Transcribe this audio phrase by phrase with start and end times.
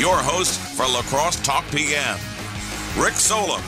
[0.00, 2.16] your host for La Crosse Talk PM,
[2.96, 3.60] Rick Solem.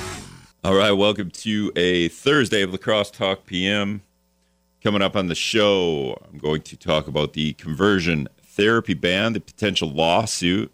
[0.65, 4.01] All right, welcome to a Thursday of La Crosse Talk PM.
[4.83, 9.41] Coming up on the show, I'm going to talk about the conversion therapy ban, the
[9.41, 10.73] potential lawsuit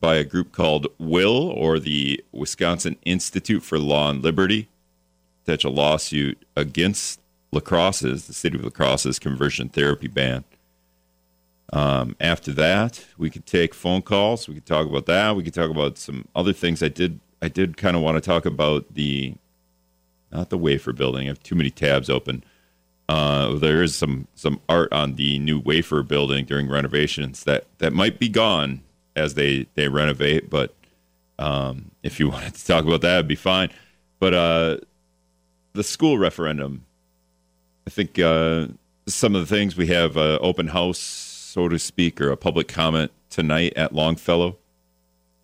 [0.00, 4.70] by a group called WILL or the Wisconsin Institute for Law and Liberty,
[5.44, 7.20] potential lawsuit against
[7.52, 10.42] La Crosse's, the city of La Crosse's conversion therapy ban.
[11.72, 14.48] Um, after that, we could take phone calls.
[14.48, 15.36] We could talk about that.
[15.36, 16.82] We could talk about some other things.
[16.82, 19.34] I did I did kind of want to talk about the
[20.32, 21.26] not the wafer building.
[21.26, 22.44] I have too many tabs open.
[23.08, 27.92] Uh, there is some some art on the new wafer building during renovations that that
[27.92, 28.82] might be gone
[29.16, 30.50] as they they renovate.
[30.50, 30.74] But
[31.38, 33.70] um, if you wanted to talk about that, it'd be fine.
[34.18, 34.76] But uh,
[35.72, 36.84] the school referendum,
[37.86, 38.68] I think uh,
[39.06, 42.68] some of the things we have uh, open house, so to speak, or a public
[42.68, 44.56] comment tonight at Longfellow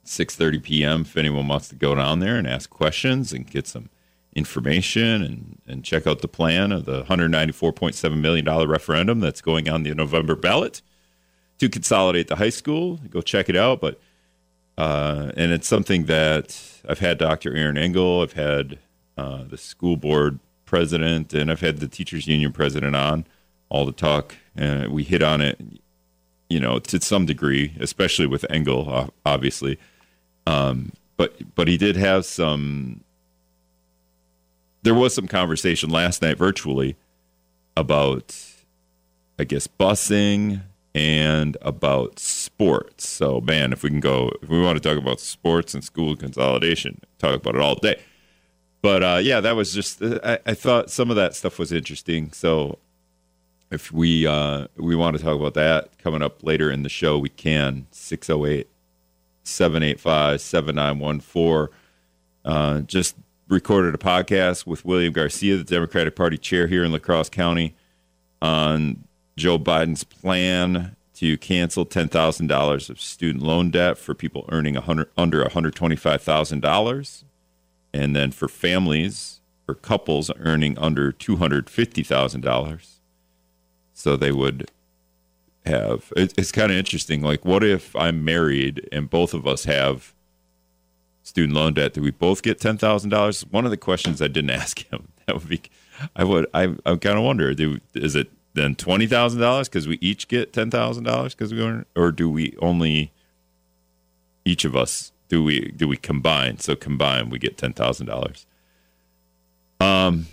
[0.04, 1.00] 6:30 p.m.
[1.02, 3.90] If anyone wants to go down there and ask questions and get some
[4.34, 9.68] information and, and check out the plan of the 194.7 million dollar referendum that's going
[9.68, 10.80] on the November ballot
[11.58, 13.80] to consolidate the high school, go check it out.
[13.80, 13.98] But
[14.78, 17.56] uh, and it's something that I've had Dr.
[17.56, 18.78] Aaron Engel, I've had
[19.16, 23.26] uh, the school board president, and I've had the teachers union president on
[23.68, 25.58] all the talk, and we hit on it,
[26.48, 29.78] you know, to some degree, especially with Engel, obviously
[30.46, 33.02] um, but but he did have some.
[34.82, 36.96] There was some conversation last night virtually
[37.76, 38.36] about,
[39.38, 40.62] I guess, busing
[40.94, 43.06] and about sports.
[43.08, 46.14] So man, if we can go, if we want to talk about sports and school
[46.14, 48.00] consolidation, talk about it all day.
[48.80, 50.00] But uh, yeah, that was just.
[50.02, 52.30] I, I, thought some of that stuff was interesting.
[52.30, 52.78] So
[53.70, 57.18] if we uh, we want to talk about that coming up later in the show,
[57.18, 57.86] we can.
[57.90, 58.68] Six oh eight
[59.44, 61.74] 785 7914.
[62.44, 63.16] Uh, just
[63.48, 67.74] recorded a podcast with William Garcia, the Democratic Party chair here in La Crosse County,
[68.42, 69.04] on
[69.36, 75.44] Joe Biden's plan to cancel $10,000 of student loan debt for people earning 100, under
[75.44, 77.24] $125,000.
[77.94, 82.95] And then for families or couples earning under $250,000.
[83.96, 84.70] So they would
[85.64, 86.12] have.
[86.16, 87.22] It's kind of interesting.
[87.22, 90.12] Like, what if I'm married and both of us have
[91.22, 91.94] student loan debt?
[91.94, 93.40] Do we both get ten thousand dollars?
[93.50, 95.08] One of the questions I didn't ask him.
[95.24, 95.62] That would be.
[96.14, 96.46] I would.
[96.52, 96.74] I.
[96.84, 97.54] I kind of wonder.
[97.54, 101.54] Do is it then twenty thousand dollars because we each get ten thousand dollars because
[101.54, 103.12] we earn, or do we only
[104.44, 106.58] each of us do we do we combine?
[106.58, 108.46] So combine we get ten thousand dollars.
[109.80, 110.26] Um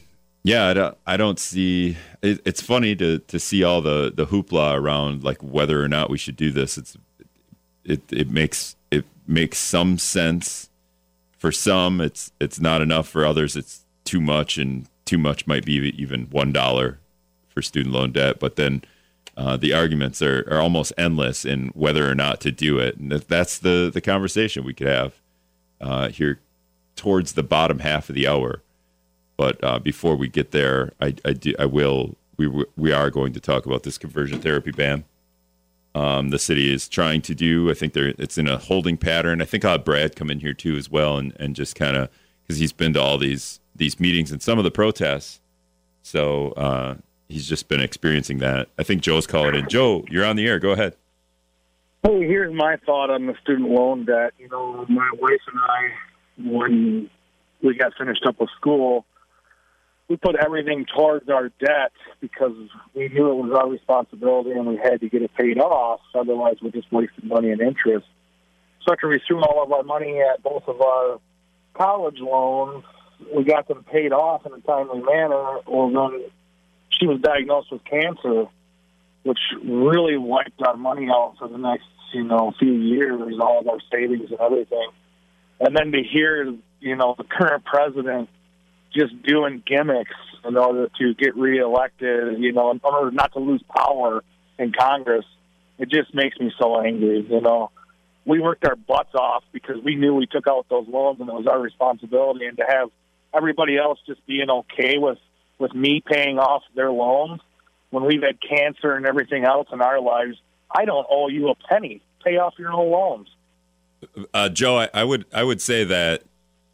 [0.43, 1.97] yeah, I don't, I don't see.
[2.21, 6.09] It, it's funny to to see all the the hoopla around like whether or not
[6.09, 6.77] we should do this.
[6.77, 6.97] It's
[7.85, 10.69] it it makes it makes some sense
[11.37, 12.01] for some.
[12.01, 13.55] It's it's not enough for others.
[13.55, 16.99] It's too much, and too much might be even one dollar
[17.47, 18.39] for student loan debt.
[18.39, 18.83] But then
[19.37, 23.11] uh, the arguments are, are almost endless in whether or not to do it, and
[23.11, 25.13] that's the the conversation we could have
[25.79, 26.39] uh, here
[26.95, 28.62] towards the bottom half of the hour.
[29.37, 32.15] But uh, before we get there, I, I, do, I will.
[32.37, 35.05] We we are going to talk about this conversion therapy ban.
[35.95, 37.69] Um, the city is trying to do.
[37.69, 39.41] I think they're it's in a holding pattern.
[39.41, 41.95] I think I'll have Brad come in here too as well, and, and just kind
[41.95, 42.09] of
[42.41, 45.39] because he's been to all these these meetings and some of the protests.
[46.01, 46.95] So uh,
[47.29, 48.69] he's just been experiencing that.
[48.77, 49.69] I think Joe's calling in.
[49.69, 50.59] Joe, you're on the air.
[50.59, 50.95] Go ahead.
[52.03, 54.33] Hey, here's my thought on the student loan debt.
[54.37, 57.09] You know, my wife and I, when
[57.61, 59.05] we got finished up with school,
[60.09, 62.55] we put everything towards our debt because
[62.93, 66.01] we knew it was our responsibility and we had to get it paid off.
[66.13, 68.05] Otherwise, we just wasted money and interest.
[68.85, 71.19] So after we threw all of our money at both of our
[71.73, 72.83] college loans,
[73.33, 75.59] we got them paid off in a timely manner.
[75.65, 76.25] Well, then
[76.89, 78.45] she was diagnosed with cancer,
[79.23, 83.67] which really wiped our money out for the next, you know, few years, all of
[83.69, 84.89] our savings and everything.
[85.61, 88.29] And then to hear, you know, the current president
[88.93, 93.63] just doing gimmicks in order to get reelected, you know, in order not to lose
[93.75, 94.23] power
[94.59, 95.25] in Congress.
[95.79, 97.71] It just makes me so angry, you know.
[98.25, 101.33] We worked our butts off because we knew we took out those loans and it
[101.33, 102.89] was our responsibility and to have
[103.33, 105.17] everybody else just being okay with
[105.59, 107.41] with me paying off their loans
[107.93, 110.35] when we've had cancer and everything else in our lives,
[110.75, 112.01] I don't owe you a penny.
[112.25, 113.27] Pay off your own loans.
[114.33, 116.23] Uh, Joe, I, I would I would say that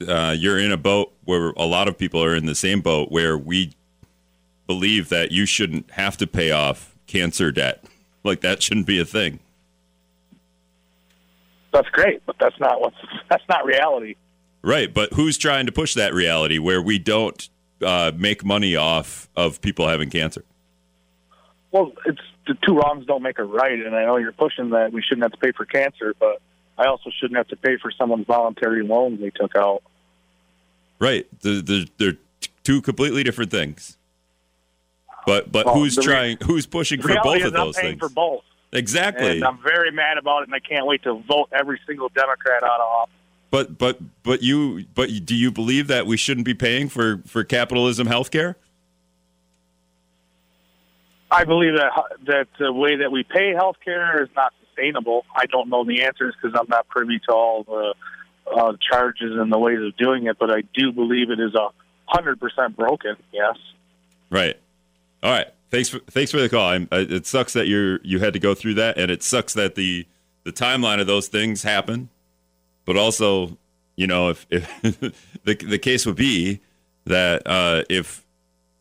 [0.07, 3.11] uh, you're in a boat where a lot of people are in the same boat
[3.11, 3.73] where we
[4.67, 7.83] believe that you shouldn't have to pay off cancer debt.
[8.23, 9.39] Like that shouldn't be a thing.
[11.71, 12.97] that's great, but that's not what's
[13.29, 14.15] that's not reality.
[14.61, 17.49] Right, but who's trying to push that reality where we don't
[17.81, 20.43] uh, make money off of people having cancer?
[21.71, 24.91] Well, it's the two wrongs don't make a right, and I know you're pushing that
[24.91, 26.41] we shouldn't have to pay for cancer, but
[26.79, 29.83] I also shouldn't have to pay for someone's voluntary loan they took out.
[30.97, 32.17] Right, the, the, they're
[32.63, 33.97] two completely different things.
[35.25, 36.37] But but Well, who's the re- trying?
[36.43, 37.99] Who's pushing for both of I'm those things?
[37.99, 39.37] for both, Exactly.
[39.37, 42.63] and I'm very mad about it, and I can't wait to vote every single Democrat
[42.63, 43.13] out of office.
[43.51, 47.43] But but but you but do you believe that we shouldn't be paying for for
[47.43, 48.55] capitalism healthcare?
[51.31, 51.91] I believe that
[52.27, 55.25] that the way that we pay health care is not sustainable.
[55.35, 57.93] I don't know the answers because I'm not privy to all the
[58.51, 61.69] uh, charges and the ways of doing it, but I do believe it is a
[62.05, 63.15] hundred percent broken.
[63.31, 63.57] Yes.
[64.29, 64.59] Right.
[65.23, 65.47] All right.
[65.69, 66.71] Thanks for thanks for the call.
[66.73, 69.75] Uh, it sucks that you're you had to go through that, and it sucks that
[69.75, 70.07] the
[70.43, 72.09] the timeline of those things happen.
[72.85, 73.57] But also,
[73.95, 74.81] you know, if if
[75.43, 76.61] the the case would be
[77.05, 78.25] that uh, if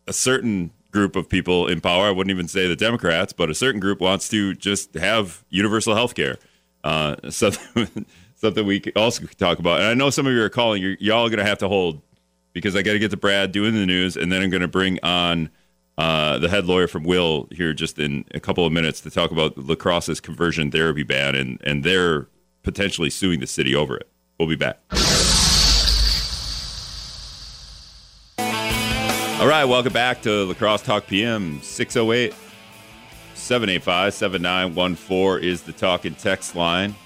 [0.06, 3.54] a certain group of people in power, I wouldn't even say the Democrats, but a
[3.54, 6.38] certain group wants to just have universal health care.
[6.82, 8.04] Uh, something,
[8.34, 9.78] something we also could talk about.
[9.80, 10.82] And I know some of you are calling.
[10.82, 12.02] You're, y'all are going to have to hold
[12.52, 14.68] because I got to get to Brad doing the news, and then I'm going to
[14.68, 15.50] bring on
[15.96, 19.30] uh, the head lawyer from Will here just in a couple of minutes to talk
[19.30, 22.26] about La Crosse's conversion therapy ban, and and they're
[22.64, 24.08] potentially suing the city over it.
[24.38, 24.80] We'll be back.
[29.40, 32.34] All right, welcome back to La Crosse Talk PM 608
[33.34, 36.96] 785 7914 is the talk and text line.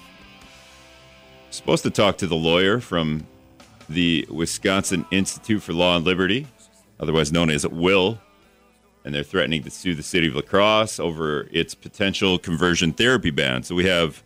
[1.51, 3.27] Supposed to talk to the lawyer from
[3.87, 6.47] the Wisconsin Institute for Law and Liberty,
[6.99, 8.19] otherwise known as WILL,
[9.05, 13.29] and they're threatening to sue the city of La Crosse over its potential conversion therapy
[13.29, 13.61] ban.
[13.61, 14.23] So we have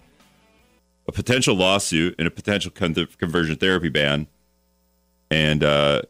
[1.10, 4.28] a potential lawsuit and a potential con- conversion therapy ban,
[5.30, 6.04] and uh,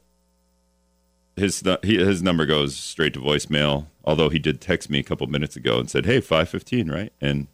[1.38, 3.88] his he, his number goes straight to voicemail.
[4.04, 7.14] Although he did text me a couple minutes ago and said, "Hey, five fifteen, right?"
[7.22, 7.48] And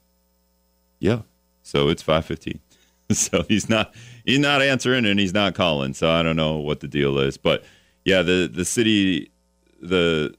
[1.00, 1.22] yeah,
[1.62, 2.60] so it's five fifteen.
[3.12, 3.94] so he's not
[4.26, 5.94] he's not answering and he's not calling.
[5.94, 7.64] So I don't know what the deal is, but
[8.06, 9.32] yeah, the the city
[9.82, 10.34] the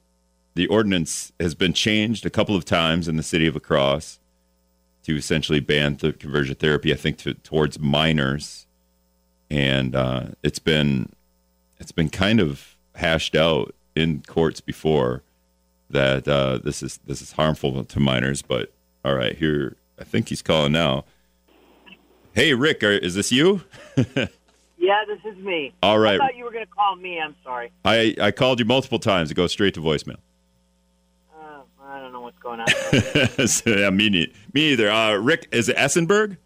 [0.54, 4.18] the ordinance has been changed a couple of times in the city of La Crosse
[5.02, 6.92] to essentially ban the conversion therapy.
[6.92, 8.66] I think to, towards minors,
[9.50, 11.12] and uh, it's been
[11.78, 15.22] it's been kind of hashed out in courts before
[15.90, 18.42] that uh, this is this is harmful to minors.
[18.42, 18.72] But
[19.04, 21.04] all right, here I think he's calling now.
[22.32, 23.62] Hey, Rick, are, is this you?
[24.84, 25.72] Yeah, this is me.
[25.82, 26.16] All right.
[26.20, 27.18] I thought you were going to call me.
[27.18, 27.72] I'm sorry.
[27.86, 29.30] I, I called you multiple times.
[29.30, 30.18] It goes straight to voicemail.
[31.34, 32.66] Uh, I don't know what's going on.
[33.48, 34.90] so, yeah, me, ne- me either.
[34.90, 36.36] Uh, Rick, is it Esenberg?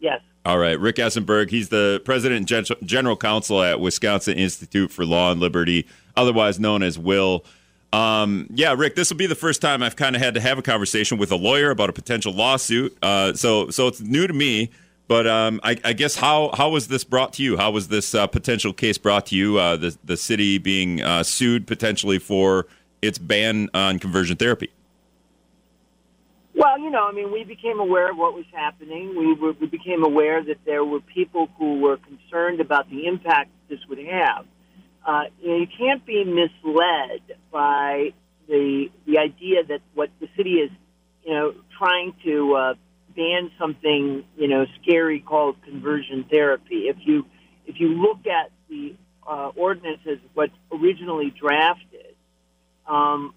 [0.00, 0.20] yes.
[0.46, 1.50] All right, Rick Esenberg.
[1.50, 6.60] He's the president and gen- general counsel at Wisconsin Institute for Law and Liberty, otherwise
[6.60, 7.44] known as Will.
[7.92, 10.56] Um, yeah, Rick, this will be the first time I've kind of had to have
[10.56, 12.96] a conversation with a lawyer about a potential lawsuit.
[13.02, 14.70] Uh, so, so it's new to me.
[15.08, 17.56] But um, I, I guess how how was this brought to you?
[17.56, 19.58] How was this uh, potential case brought to you?
[19.58, 22.68] Uh, the the city being uh, sued potentially for
[23.02, 24.70] its ban on conversion therapy.
[26.56, 29.14] Well, you know, I mean, we became aware of what was happening.
[29.14, 33.50] We, were, we became aware that there were people who were concerned about the impact
[33.68, 34.46] this would have.
[35.06, 38.14] Uh, you, know, you can't be misled by
[38.48, 40.70] the the idea that what the city is,
[41.24, 42.74] you know, trying to uh,
[43.14, 46.88] ban something, you know, scary called conversion therapy.
[46.88, 47.26] If you
[47.66, 48.94] if you look at the
[49.28, 52.14] uh, ordinance as what's originally drafted,
[52.86, 53.34] um,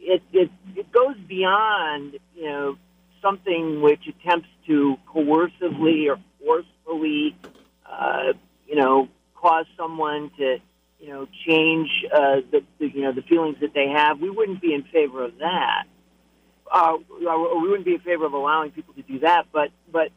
[0.00, 2.76] it, it it goes beyond you know
[3.22, 7.36] something which attempts to coercively or forcefully
[7.90, 8.32] uh,
[8.66, 10.58] you know cause someone to
[11.00, 14.20] you know change uh, the, the you know the feelings that they have.
[14.20, 15.84] We wouldn't be in favor of that.
[16.70, 19.46] Uh, we wouldn't be in favor of allowing people to do that.
[19.52, 20.10] But but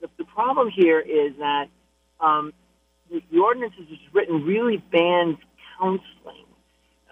[0.00, 1.66] the, the problem here is that
[2.20, 2.52] um,
[3.10, 5.36] the, the ordinance is written really bans
[5.78, 6.45] counseling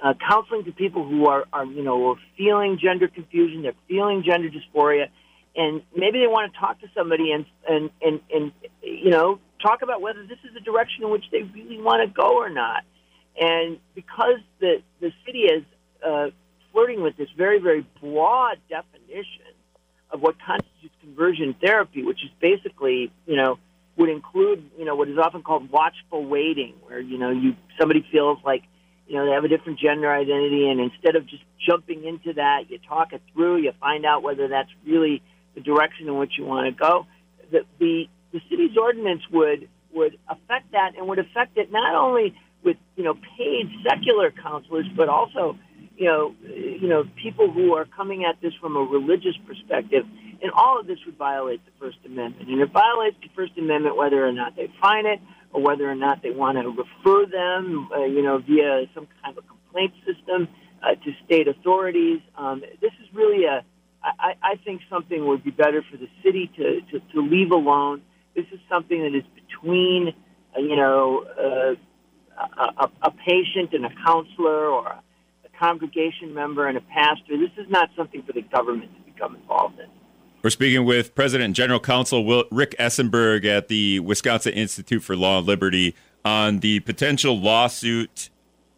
[0.02, 4.22] uh, counseling to people who are, are, you know, are feeling gender confusion, they're feeling
[4.24, 5.08] gender dysphoria,
[5.56, 9.82] and maybe they want to talk to somebody and, and, and, and, you know, talk
[9.82, 12.82] about whether this is the direction in which they really want to go or not.
[13.40, 15.64] And because the, the city is
[16.04, 16.30] uh,
[16.72, 19.42] flirting with this very, very broad definition
[20.10, 23.58] of what constitutes conversion therapy, which is basically, you know,
[23.96, 28.04] would include, you know, what is often called watchful waiting, where, you know, you somebody
[28.10, 28.64] feels like
[29.06, 32.70] you know, they have a different gender identity, and instead of just jumping into that,
[32.70, 35.23] you talk it through, you find out whether that's really
[35.54, 37.06] the direction in which you want to go.
[37.50, 42.34] The the, the city's ordinance would would affect that and would affect it not only
[42.64, 45.58] with you know paid secular counselors, but also
[45.96, 50.04] you know you know people who are coming at this from a religious perspective,
[50.42, 53.96] and all of this would violate the First Amendment, and it violates the First Amendment
[53.96, 55.20] whether or not they find it
[55.54, 59.38] or whether or not they want to refer them, uh, you know, via some kind
[59.38, 60.49] of complaint system
[60.82, 62.20] uh, to state authorities.
[62.37, 63.64] Um, this is really a
[64.04, 68.02] I, I think something would be better for the city to, to, to leave alone.
[68.37, 70.14] This is something that is between,
[70.54, 71.75] uh, you know, uh,
[72.80, 75.02] a, a patient and a counselor or a,
[75.44, 77.38] a congregation member and a pastor.
[77.38, 79.88] This is not something for the government to become involved in.
[80.44, 85.16] We're speaking with President and General Counsel Will, Rick Esenberg at the Wisconsin Institute for
[85.16, 88.28] Law and Liberty on the potential lawsuit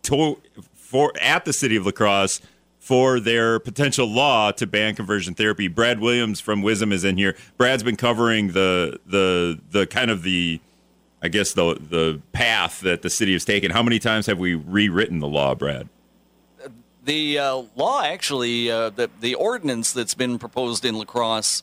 [0.04, 0.40] to,
[0.75, 2.40] for at the city of La Crosse
[2.78, 5.66] for their potential law to ban conversion therapy.
[5.66, 7.37] Brad Williams from WIZM is in here.
[7.56, 10.61] Brad's been covering the the the kind of the
[11.20, 13.73] I guess the the path that the city has taken.
[13.73, 15.88] How many times have we rewritten the law, Brad?
[17.06, 21.62] The uh, law, actually, uh, the the ordinance that's been proposed in La Crosse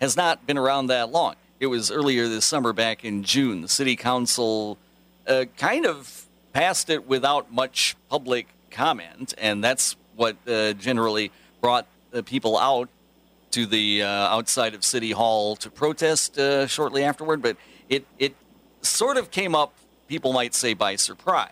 [0.00, 1.34] has not been around that long.
[1.58, 3.60] It was earlier this summer, back in June.
[3.62, 4.78] The city council
[5.26, 11.88] uh, kind of passed it without much public comment, and that's what uh, generally brought
[12.12, 12.88] the people out
[13.50, 17.42] to the uh, outside of City Hall to protest uh, shortly afterward.
[17.42, 17.56] But
[17.88, 18.36] it it
[18.82, 19.72] sort of came up,
[20.06, 21.50] people might say, by surprise.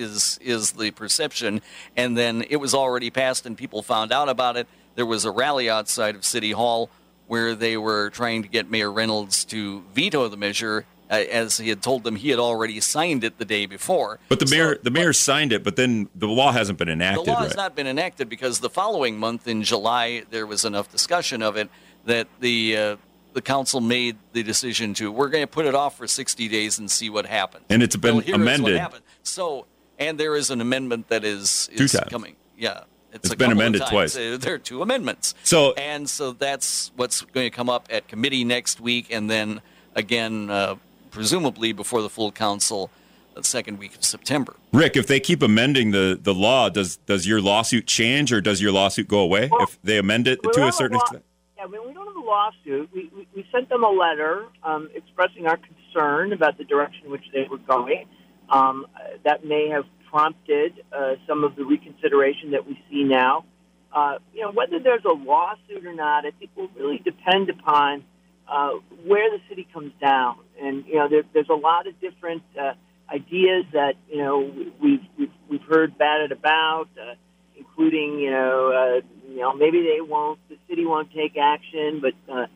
[0.00, 1.62] Is is the perception,
[1.96, 4.66] and then it was already passed, and people found out about it.
[4.94, 6.90] There was a rally outside of City Hall
[7.26, 11.68] where they were trying to get Mayor Reynolds to veto the measure, uh, as he
[11.68, 14.18] had told them he had already signed it the day before.
[14.28, 17.26] But the mayor, the mayor signed it, but then the law hasn't been enacted.
[17.26, 17.44] The law right?
[17.44, 21.56] has not been enacted because the following month in July there was enough discussion of
[21.56, 21.68] it
[22.04, 22.96] that the uh,
[23.32, 26.78] the council made the decision to we're going to put it off for 60 days
[26.78, 27.64] and see what happens.
[27.68, 28.82] And it's been amended.
[29.22, 29.66] So,
[30.00, 32.34] and there is an amendment that is, is coming.
[32.58, 32.84] Yeah.
[33.12, 34.16] it's, it's been amended twice.
[34.16, 35.34] Uh, there are two amendments.
[35.44, 39.60] So, and so that's what's going to come up at committee next week, and then
[39.94, 40.76] again uh,
[41.10, 42.90] presumably before the full council
[43.34, 44.56] the second week of September.
[44.72, 48.60] Rick, if they keep amending the, the law, does does your lawsuit change or does
[48.60, 51.24] your lawsuit go away well, if they amend it to a certain extent?
[51.56, 54.88] Yeah, when we don't have a lawsuit, we, we, we sent them a letter um,
[54.94, 58.06] expressing our concern about the direction in which they were going.
[58.50, 58.86] Um,
[59.24, 63.44] that may have prompted uh, some of the reconsideration that we see now.
[63.92, 68.04] Uh, you know, whether there's a lawsuit or not, I think will really depend upon
[68.48, 68.70] uh,
[69.04, 70.38] where the city comes down.
[70.60, 72.72] And you know, there, there's a lot of different uh,
[73.12, 77.14] ideas that you know we've we've, we've heard batted about, uh,
[77.56, 82.14] including you know, uh, you know, maybe they won't, the city won't take action, but
[82.32, 82.46] uh,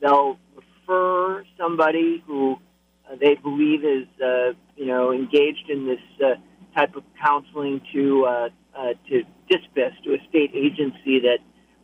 [0.00, 2.58] they'll refer somebody who
[3.08, 6.34] uh, they believe is uh, you know engaged in this uh,
[6.76, 11.38] type of counseling to uh, uh, to DSPS, to a state agency that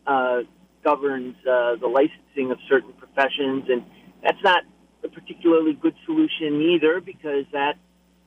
[0.07, 0.43] uh,
[0.85, 3.85] governs uh, the licensing of certain professions, and
[4.23, 4.65] that's not
[5.05, 7.75] a particularly good solution either because that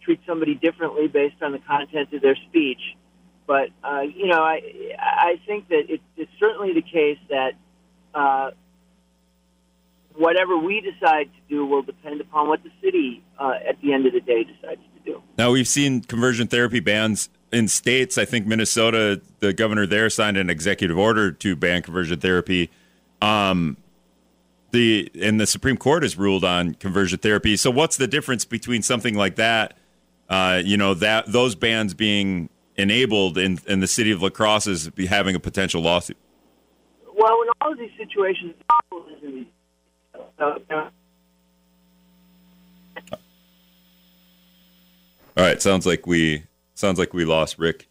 [0.01, 2.81] treats somebody differently based on the content of their speech.
[3.45, 4.61] But uh, you know, I
[4.99, 7.53] I think that it, it's certainly the case that
[8.13, 8.51] uh,
[10.15, 14.05] whatever we decide to do will depend upon what the city, uh, at the end
[14.05, 15.21] of the day, decides to do.
[15.37, 18.17] Now we've seen conversion therapy bans in states.
[18.17, 22.69] I think Minnesota, the governor there signed an executive order to ban conversion therapy.
[23.21, 23.77] Um,
[24.71, 27.55] the and the Supreme Court has ruled on conversion therapy.
[27.55, 29.77] So what's the difference between something like that?
[30.29, 34.65] Uh, you know that those bans being enabled in, in the city of La Crosse
[34.65, 36.17] is having a potential lawsuit.
[37.15, 38.97] Well, in all of these situations, uh,
[40.39, 40.51] all
[45.37, 46.43] right, sounds like we
[46.75, 47.87] sounds like we lost Rick.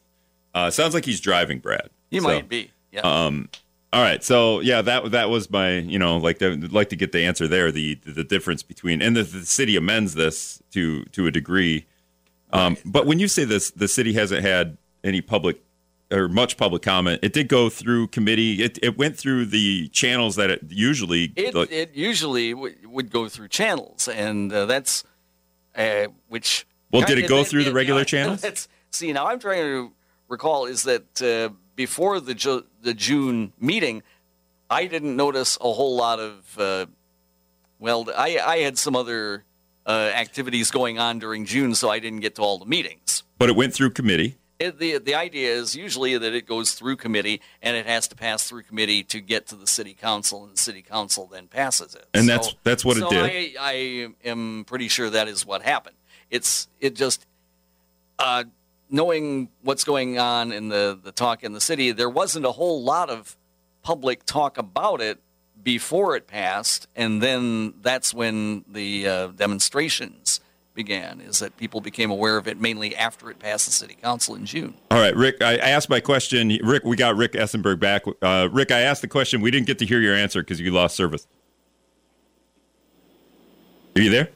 [0.54, 1.90] Uh, sounds like he's driving, Brad.
[2.10, 2.70] He so, might be.
[2.90, 3.00] Yeah.
[3.00, 3.48] Um,
[3.92, 7.12] all right, so yeah, that that was my you know like to, like to get
[7.12, 7.70] the answer there.
[7.70, 11.86] The the difference between and the, the city amends this to to a degree,
[12.52, 12.82] um, right.
[12.86, 15.62] but when you say this, the city hasn't had any public
[16.12, 17.20] or much public comment.
[17.22, 18.62] It did go through committee.
[18.62, 23.28] It, it went through the channels that it usually it, it usually w- would go
[23.28, 25.04] through channels, and uh, that's
[25.74, 26.66] uh, which.
[26.92, 28.68] Well, did it go through the regular channels?
[28.90, 29.92] See, now I'm trying to
[30.28, 34.02] recall is that uh, before the Ju- the June meeting,
[34.68, 36.58] I didn't notice a whole lot of.
[36.58, 36.86] Uh,
[37.78, 39.44] well, I I had some other
[39.86, 43.22] uh, activities going on during June, so I didn't get to all the meetings.
[43.38, 44.36] But it went through committee.
[44.62, 48.14] It, the the idea is usually that it goes through committee and it has to
[48.14, 51.96] pass through committee to get to the city council, and the city council then passes
[51.96, 52.06] it.
[52.14, 53.56] And that's that's what so it did.
[53.58, 55.96] I, I am pretty sure that is what happened.
[56.30, 57.26] It's it just
[58.20, 58.44] uh,
[58.88, 61.90] knowing what's going on in the the talk in the city.
[61.90, 63.36] There wasn't a whole lot of
[63.82, 65.18] public talk about it
[65.60, 70.40] before it passed, and then that's when the uh, demonstrations
[70.74, 71.20] began.
[71.20, 74.46] Is that people became aware of it mainly after it passed the city council in
[74.46, 74.74] June.
[74.90, 75.42] All right, Rick.
[75.42, 76.58] I I asked my question.
[76.62, 78.04] Rick, we got Rick Esenberg back.
[78.20, 79.40] Uh, Rick, I asked the question.
[79.40, 81.26] We didn't get to hear your answer because you lost service.
[83.96, 84.30] Are you there?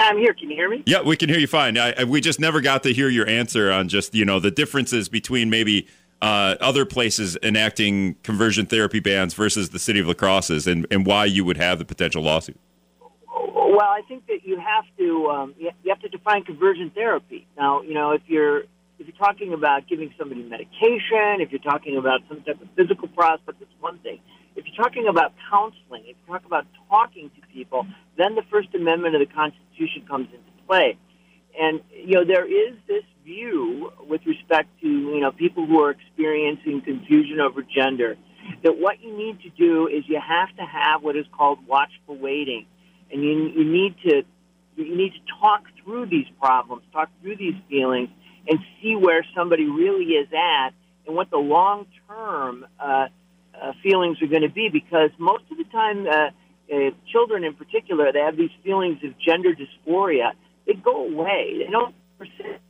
[0.00, 0.32] I'm here.
[0.32, 0.82] Can you hear me?
[0.86, 1.76] Yeah, we can hear you fine.
[1.76, 4.50] I, I, we just never got to hear your answer on just you know the
[4.50, 5.88] differences between maybe
[6.22, 11.06] uh, other places enacting conversion therapy bans versus the city of La Crosse's, and, and
[11.06, 12.58] why you would have the potential lawsuit.
[13.68, 17.46] Well, I think that you have to um, you have to define conversion therapy.
[17.54, 18.60] Now, you know, if you're
[18.98, 23.08] if you're talking about giving somebody medication, if you're talking about some type of physical
[23.08, 24.20] process, it's one thing.
[24.56, 28.74] If you're talking about counseling, if you talk about talking to people, then the First
[28.74, 30.96] Amendment of the Constitution comes into play.
[31.60, 35.90] And you know, there is this view with respect to you know people who are
[35.90, 38.16] experiencing confusion over gender
[38.64, 42.16] that what you need to do is you have to have what is called watchful
[42.16, 42.64] waiting,
[43.10, 44.22] and you you need to
[44.76, 48.08] you need to talk through these problems, talk through these feelings,
[48.46, 50.70] and see where somebody really is at
[51.06, 53.08] and what the long term uh,
[53.60, 54.68] uh, feelings are going to be.
[54.68, 56.30] Because most of the time, uh,
[56.72, 60.32] uh, children in particular, they have these feelings of gender dysphoria.
[60.66, 61.64] They go away.
[61.64, 62.62] They don't persist.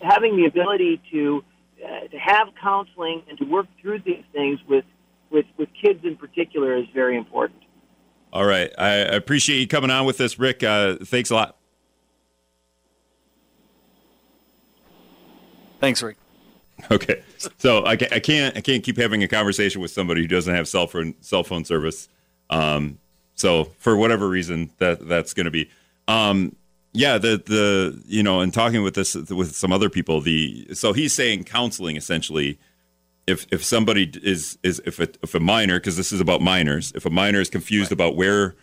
[0.00, 1.44] Having the ability to
[1.82, 4.84] uh, to have counseling and to work through these things with,
[5.30, 7.60] with, with kids in particular is very important.
[8.32, 10.62] All right, I appreciate you coming on with us, Rick.
[10.62, 11.56] Uh, thanks a lot.
[15.80, 16.16] Thanks, Rick.
[16.90, 17.22] Okay,
[17.58, 20.66] so I, I can't I can't keep having a conversation with somebody who doesn't have
[20.66, 22.08] cell phone cell phone service.
[22.50, 22.98] Um,
[23.34, 25.70] so for whatever reason, that that's going to be.
[26.08, 26.56] Um,
[26.92, 30.92] yeah, the the you know, and talking with this with some other people, the so
[30.92, 32.58] he's saying counseling essentially.
[33.26, 36.92] If if somebody is is if a, if a minor because this is about minors,
[36.94, 38.56] if a minor is confused about where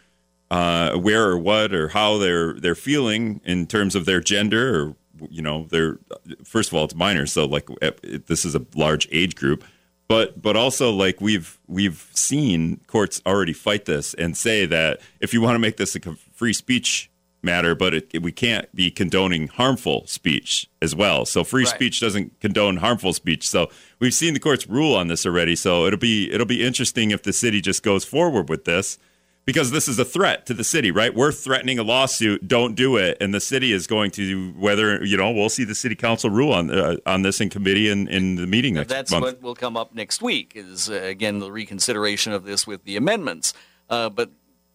[0.52, 4.96] uh, where or what or how they're they're feeling in terms of their gender or
[5.30, 6.00] you know they're
[6.44, 9.64] first of all it's minors so like it, this is a large age group.
[10.08, 15.34] But but also like we've we've seen courts already fight this and say that if
[15.34, 16.00] you want to make this a
[16.34, 17.09] free speech
[17.42, 21.74] matter but it, we can't be condoning harmful speech as well so free Right.
[21.76, 25.86] speech doesn't condone harmful speech so we've seen the courts rule on this already so
[25.86, 28.98] it'll be it'll be interesting if the city just goes forward with this
[29.46, 31.16] because this is a threat to the city, right?
[31.16, 32.48] We're threatening a lawsuit.
[32.48, 35.74] Don't do it, and the city is going to whether you know we'll see the
[35.74, 39.10] city council rule on uh, on this in committee and in the meeting next That's
[39.12, 39.24] month.
[39.24, 40.52] what will come up next week.
[40.54, 43.56] Is uh, again the reconsideration of this with the amendments.
[43.90, 44.30] Uh, but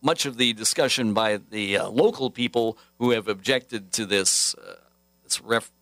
[0.05, 4.77] much of the discussion by the uh, local people who have objected to this uh,
[5.25, 5.73] this ref,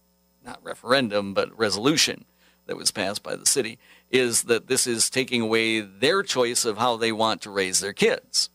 [0.45, 2.25] not referendum but resolution
[2.67, 3.79] that was passed by the city
[4.11, 7.93] is that this is taking away their choice of how they want to raise their
[7.93, 8.49] kids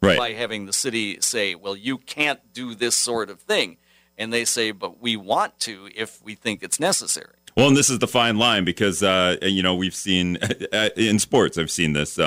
[0.00, 0.18] right.
[0.18, 3.76] by having the city say, "Well, you can't do this sort of thing,"
[4.18, 7.90] and they say, "But we want to if we think it's necessary." Well, and this
[7.90, 10.38] is the fine line because uh, you know we've seen
[10.96, 11.56] in sports.
[11.56, 12.18] I've seen this.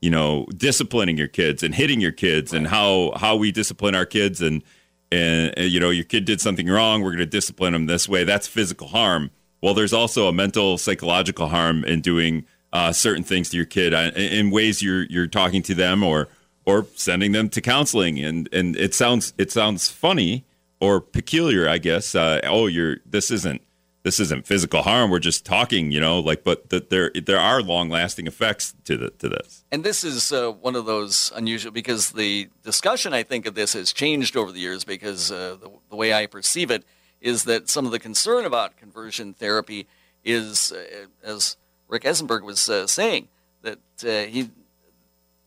[0.00, 4.06] You know, disciplining your kids and hitting your kids, and how how we discipline our
[4.06, 4.62] kids, and
[5.10, 8.24] and you know your kid did something wrong, we're going to discipline them this way.
[8.24, 9.30] That's physical harm.
[9.60, 13.94] Well, there's also a mental, psychological harm in doing uh, certain things to your kid
[13.94, 16.28] uh, in ways you're you're talking to them or
[16.64, 18.18] or sending them to counseling.
[18.18, 20.44] And and it sounds it sounds funny
[20.80, 22.14] or peculiar, I guess.
[22.14, 23.62] Uh, oh, you're this isn't
[24.02, 25.10] this isn't physical harm.
[25.10, 26.20] We're just talking, you know.
[26.20, 29.64] Like, but that there there are long lasting effects to the to this.
[29.70, 33.72] And this is uh, one of those unusual because the discussion, I think, of this
[33.72, 36.84] has changed over the years because uh, the, the way I perceive it
[37.20, 39.88] is that some of the concern about conversion therapy
[40.24, 41.56] is, uh, as
[41.88, 43.28] Rick Eisenberg was uh, saying,
[43.62, 44.50] that uh, he,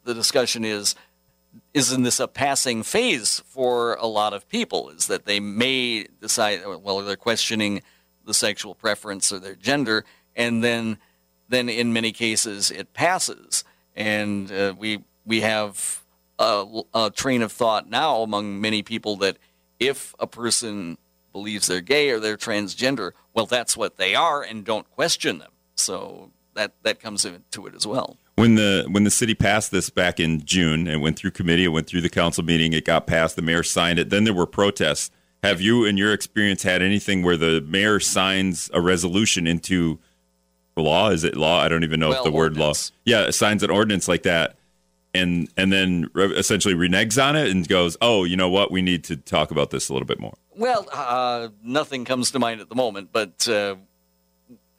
[0.03, 0.95] the discussion is,
[1.73, 4.89] isn't this a passing phase for a lot of people?
[4.89, 7.81] Is that they may decide, well, they're questioning
[8.25, 10.05] the sexual preference or their gender,
[10.35, 10.97] and then
[11.49, 13.63] then in many cases it passes,
[13.95, 16.03] and uh, we we have
[16.39, 19.37] a, a train of thought now among many people that
[19.79, 20.97] if a person
[21.31, 25.51] believes they're gay or they're transgender, well, that's what they are, and don't question them.
[25.75, 28.17] So that that comes into it as well.
[28.35, 31.69] When the when the city passed this back in June, it went through committee, it
[31.69, 34.09] went through the council meeting, it got passed, the mayor signed it.
[34.09, 35.11] Then there were protests
[35.43, 39.99] Have you, in your experience, had anything where the mayor signs a resolution into
[40.77, 41.09] law?
[41.09, 41.59] Is it law?
[41.61, 42.91] I don't even know Well, if the word ordinance.
[42.91, 42.97] law.
[43.05, 44.55] Yeah, signs an ordinance like that,
[45.15, 48.69] and and then re- essentially reneges on it and goes, "Oh, you know what?
[48.71, 52.39] We need to talk about this a little bit more." Well, uh, nothing comes to
[52.39, 53.77] mind at the moment, but uh,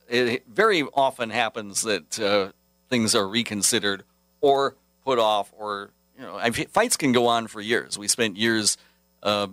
[0.09, 2.53] it, very often happens that uh,
[2.89, 4.05] things are reconsidered
[4.41, 7.99] or put off, or you know, I, fights can go on for years.
[7.99, 8.77] We spent years
[9.25, 9.49] uh,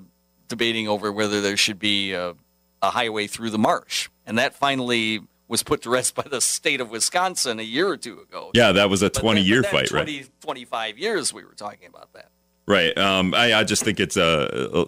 [0.49, 2.35] debating over whether there should be a,
[2.81, 6.81] a highway through the marsh, and that finally was put to rest by the state
[6.81, 8.51] of Wisconsin a year or two ago.
[8.53, 10.29] Yeah, that was a twenty-year fight, right?
[10.41, 12.29] 25 years we were talking about that.
[12.67, 12.95] Right.
[12.99, 14.85] Um, I, I just think it's a, a-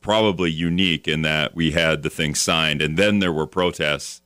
[0.00, 4.20] probably unique in that we had the thing signed, and then there were protests,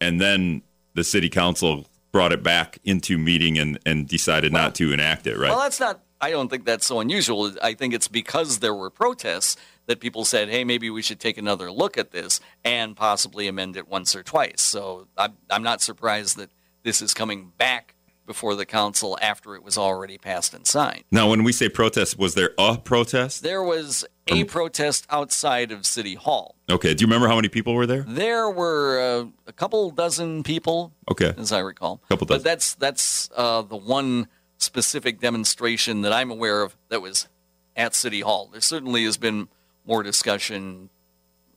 [0.00, 0.62] and then
[0.94, 5.38] the city council brought it back into meeting and, and decided not to enact it.
[5.38, 5.50] Right.
[5.50, 6.00] Well, that's not.
[6.20, 7.52] I don't think that's so unusual.
[7.62, 9.56] I think it's because there were protests
[9.90, 13.76] that people said, "Hey, maybe we should take another look at this and possibly amend
[13.76, 16.50] it once or twice." So I'm, I'm not surprised that
[16.82, 17.94] this is coming back
[18.26, 21.02] before the council after it was already passed and signed.
[21.10, 23.42] now, when we say protest, was there a protest?
[23.42, 26.54] There was a protest outside of City Hall.
[26.70, 26.94] Okay.
[26.94, 28.04] Do you remember how many people were there?
[28.06, 31.34] There were uh, a couple dozen people Okay.
[31.36, 32.00] as I recall.
[32.04, 32.38] a Couple dozen.
[32.38, 37.26] but that's that's uh, the one specific demonstration that I'm aware of that was
[37.74, 38.48] at City Hall.
[38.52, 39.48] There certainly has been
[39.86, 40.90] more discussion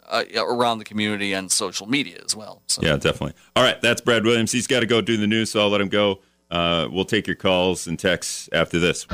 [0.08, 2.62] uh, around the community and social media as well.
[2.68, 2.82] So.
[2.82, 3.34] Yeah, definitely.
[3.56, 4.52] All right, that's Brad Williams.
[4.52, 6.20] He's got to go do the news, so I'll let him go.
[6.52, 9.08] Uh, we'll take your calls and texts after this.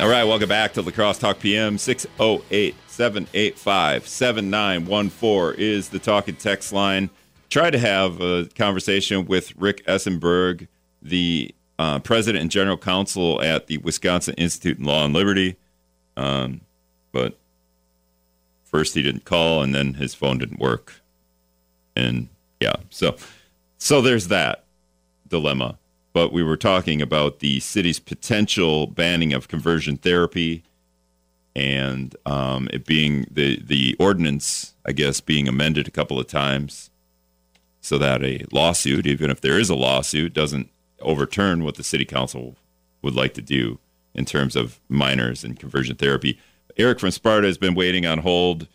[0.00, 1.78] All right, welcome back to La Crosse Talk PM.
[1.78, 7.08] 608 785 7914 is the talk and text line.
[7.48, 10.66] Try to have a conversation with Rick Esenberg,
[11.00, 15.56] the uh, president and general counsel at the Wisconsin Institute in Law and Liberty.
[16.16, 16.60] Um,
[17.12, 17.38] but
[18.74, 21.00] first he didn't call and then his phone didn't work
[21.94, 22.28] and
[22.60, 23.14] yeah so
[23.78, 24.64] so there's that
[25.28, 25.78] dilemma
[26.12, 30.64] but we were talking about the city's potential banning of conversion therapy
[31.54, 36.90] and um, it being the the ordinance i guess being amended a couple of times
[37.80, 40.68] so that a lawsuit even if there is a lawsuit doesn't
[41.00, 42.56] overturn what the city council
[43.02, 43.78] would like to do
[44.14, 46.38] in terms of minors and conversion therapy
[46.76, 48.68] eric from sparta has been waiting on hold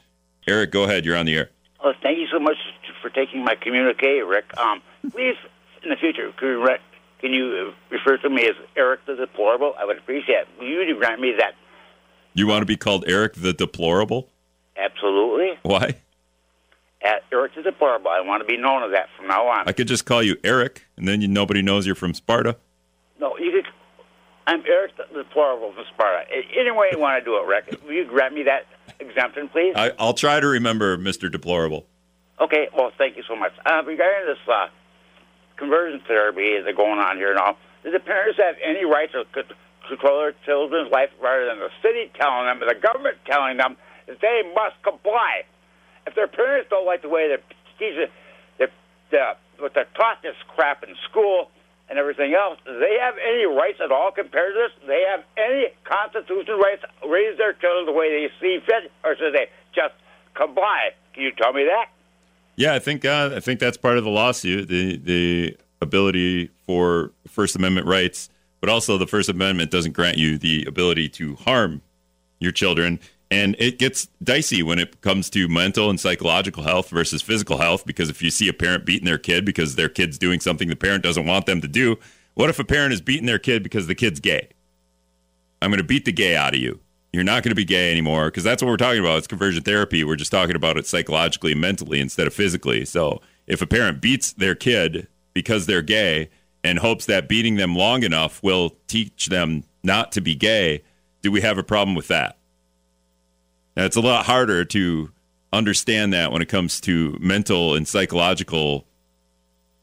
[0.47, 1.49] eric go ahead you're on the air
[1.81, 2.57] Oh, thank you so much
[3.01, 4.57] for taking my communique, Rick.
[4.57, 5.35] Um, please,
[5.83, 6.79] in the future, can you, re-
[7.21, 9.73] can you refer to me as Eric the Deplorable?
[9.79, 10.47] I would appreciate it.
[10.59, 11.53] Will you grant me that?
[12.33, 14.29] You want to be called Eric the Deplorable?
[14.77, 15.57] Absolutely.
[15.63, 15.95] Why?
[17.01, 18.09] At Eric the Deplorable.
[18.09, 19.67] I want to be known as that from now on.
[19.67, 22.57] I could just call you Eric, and then you, nobody knows you're from Sparta.
[23.19, 23.71] no, you could.
[24.45, 26.25] I'm Eric the Deplorable from Sparta.
[26.29, 27.79] Any way you want to do it, Rick.
[27.85, 28.65] Will you grant me that
[28.99, 29.73] exemption, please?
[29.77, 31.31] I, I'll try to remember Mr.
[31.31, 31.85] Deplorable.
[32.41, 33.53] Okay, well, thank you so much.
[33.65, 34.67] Uh, regarding this uh,
[35.55, 39.23] conversion therapy that's going on here and all, do the parents have any right to
[39.87, 44.19] control their children's life rather than the city telling them, the government telling them that
[44.21, 45.43] they must comply?
[46.09, 47.45] If their parents don't like the way they're
[47.77, 48.09] teaching,
[48.57, 48.73] they're,
[49.11, 51.51] they're, what they're taught this crap in school
[51.87, 54.71] and everything else, do they have any rights at all compared to this?
[54.81, 58.91] Do they have any constitutional rights to raise their children the way they see fit,
[59.03, 59.93] or should they just
[60.33, 60.97] comply?
[61.13, 61.93] Can you tell me that?
[62.55, 67.11] Yeah, I think uh, I think that's part of the lawsuit the the ability for
[67.27, 71.81] First Amendment rights, but also the First Amendment doesn't grant you the ability to harm
[72.39, 72.99] your children.
[73.31, 77.85] And it gets dicey when it comes to mental and psychological health versus physical health.
[77.85, 80.75] Because if you see a parent beating their kid because their kid's doing something the
[80.75, 81.97] parent doesn't want them to do,
[82.33, 84.49] what if a parent is beating their kid because the kid's gay?
[85.61, 86.79] I'm going to beat the gay out of you.
[87.11, 89.17] You're not going to be gay anymore because that's what we're talking about.
[89.17, 90.03] It's conversion therapy.
[90.03, 92.85] We're just talking about it psychologically mentally instead of physically.
[92.85, 96.29] So if a parent beats their kid because they're gay
[96.63, 100.83] and hopes that beating them long enough will teach them not to be gay,
[101.21, 102.38] do we have a problem with that?
[103.79, 105.09] Now, it's a lot harder to
[105.53, 108.85] understand that when it comes to mental and psychological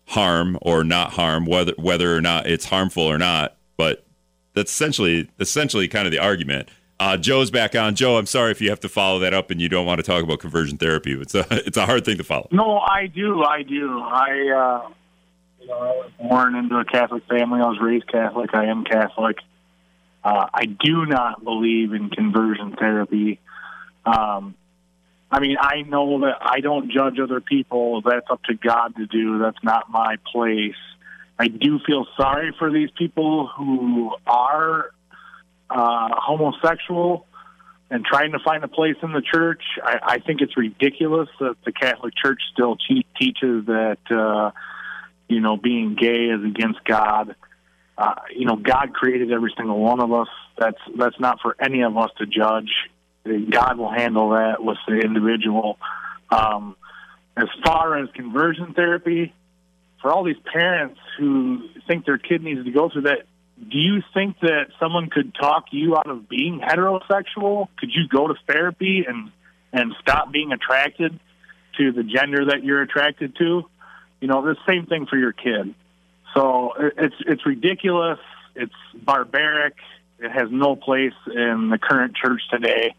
[0.05, 3.57] harm or not harm, whether whether or not it's harmful or not.
[3.79, 4.05] But
[4.53, 6.69] that's essentially essentially kind of the argument.
[7.01, 7.95] Uh, Joe's back on.
[7.95, 10.03] Joe, I'm sorry if you have to follow that up and you don't want to
[10.03, 11.19] talk about conversion therapy.
[11.19, 12.49] It's a it's a hard thing to follow.
[12.53, 13.45] No, I do.
[13.45, 13.99] I do.
[13.99, 14.89] I, uh,
[15.63, 17.63] I was born into a Catholic family.
[17.63, 18.51] I was raised Catholic.
[18.53, 19.39] I am Catholic.
[20.23, 23.41] Uh, I do not believe in conversion therapy.
[24.07, 24.55] Um,
[25.31, 28.01] I mean, I know that I don't judge other people.
[28.03, 29.39] That's up to God to do.
[29.39, 30.77] That's not my place.
[31.39, 34.91] I do feel sorry for these people who are
[35.69, 37.27] uh, homosexual
[37.91, 39.63] and trying to find a place in the church.
[39.83, 44.53] I, I think it's ridiculous that the Catholic Church still te- teaches that uh,
[45.29, 47.35] you know being gay is against God.
[47.99, 50.29] Uh, you know, God created every single one of us.
[50.59, 52.71] That's that's not for any of us to judge.
[53.51, 55.79] God will handle that with the individual.
[56.31, 56.77] Um,
[57.37, 59.33] as far as conversion therapy,
[60.01, 63.27] for all these parents who think their kid needs to go through that,
[63.59, 67.69] do you think that someone could talk you out of being heterosexual?
[67.79, 69.31] Could you go to therapy and
[69.73, 71.19] and stop being attracted
[71.77, 73.63] to the gender that you're attracted to?
[74.21, 75.75] You know, the same thing for your kid.
[76.35, 78.19] So it's it's ridiculous.
[78.55, 79.75] It's barbaric.
[80.19, 82.95] It has no place in the current church today,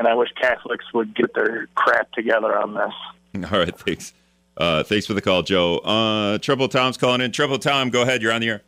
[0.00, 3.44] and I wish Catholics would get their crap together on this.
[3.52, 4.14] All right, thanks.
[4.56, 5.76] Uh, thanks for the call, Joe.
[5.78, 7.32] Uh, Trouble Tom's calling in.
[7.32, 8.22] Trouble Tom, go ahead.
[8.22, 8.62] You're on the air.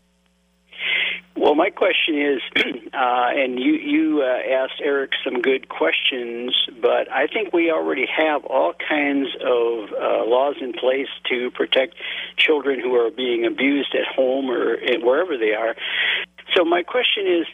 [1.35, 2.41] Well, my question is,
[2.93, 8.07] uh, and you you uh, asked Eric some good questions, but I think we already
[8.07, 11.95] have all kinds of uh, laws in place to protect
[12.37, 15.75] children who are being abused at home or wherever they are.
[16.55, 17.47] So my question is,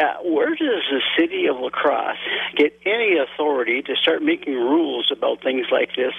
[0.00, 2.16] uh, where does the city of La Crosse
[2.56, 6.14] get any authority to start making rules about things like this?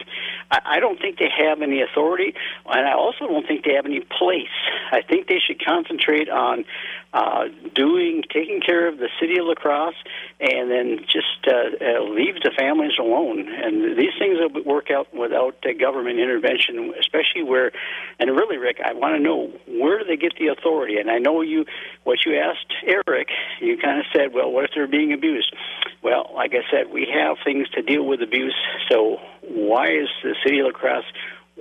[0.52, 2.34] I, I don't think they have any authority,
[2.66, 4.56] and I also don't think they have any place.
[4.92, 6.66] I think they should concentrate on
[7.14, 9.96] uh, doing, taking care of the city of La Crosse,
[10.40, 13.50] and then just uh, uh, leave the families alone.
[13.52, 17.72] And these things will work out without uh, government intervention, especially where,
[18.20, 20.98] and really, Rick, I want to know where do they get the authority?
[20.98, 21.66] And I know you,
[22.04, 23.28] what you asked Eric,
[23.60, 25.56] you kind of said, well, what if they're being abused?
[26.02, 28.56] Well, like I said, we have things to deal with abuse.
[28.90, 31.06] So why is the city of La Crosse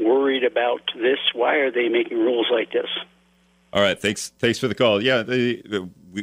[0.01, 1.19] worried about this?
[1.35, 2.89] Why are they making rules like this?
[3.73, 4.33] All right, thanks.
[4.39, 5.03] Thanks for the call.
[5.03, 5.63] Yeah, we,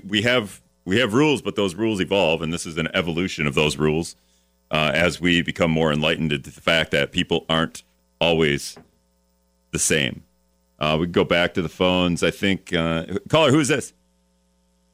[0.05, 3.55] we have we have rules, but those rules evolve, and this is an evolution of
[3.55, 4.15] those rules
[4.71, 7.83] uh, as we become more enlightened to the fact that people aren't
[8.19, 8.77] always
[9.71, 10.23] the same.
[10.79, 12.23] Uh, we go back to the phones.
[12.23, 13.93] I think uh, caller, who's this?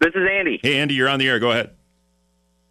[0.04, 0.60] This is Andy.
[0.62, 1.40] Hey, Andy, you're on the air.
[1.40, 1.70] Go ahead.